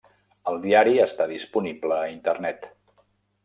[0.51, 2.69] El diari està disponible a Internet.